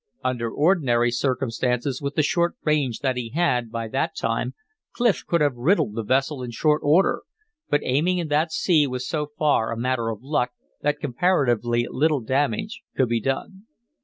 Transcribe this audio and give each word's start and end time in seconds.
Under 0.23 0.49
ordinary 0.49 1.11
circumstances 1.11 2.01
with 2.01 2.15
the 2.15 2.23
short 2.23 2.55
range 2.63 3.01
that 3.01 3.17
he 3.17 3.29
had 3.35 3.69
by 3.69 3.87
that 3.89 4.15
time, 4.15 4.55
Clif 4.93 5.23
could 5.27 5.41
have 5.41 5.53
riddled 5.55 5.93
the 5.93 6.01
vessel 6.01 6.41
in 6.41 6.49
short 6.49 6.81
order; 6.83 7.21
but 7.69 7.81
aiming 7.83 8.17
in 8.17 8.27
that 8.29 8.51
sea 8.51 8.87
was 8.87 9.07
so 9.07 9.27
far 9.37 9.71
a 9.71 9.77
matter 9.77 10.09
of 10.09 10.23
luck 10.23 10.53
that 10.81 10.99
comparatively 10.99 11.85
little 11.87 12.19
damage 12.21 12.81
could 12.95 13.09
be 13.09 13.21
done. 13.21 13.67